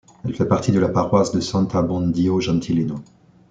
Elle 0.25 0.33
fait 0.33 0.47
partie 0.47 0.71
de 0.71 0.79
la 0.79 0.89
paroisse 0.89 1.29
de 1.31 1.39
Sant'Abbondio 1.39 2.39
Gentilino. 2.39 2.95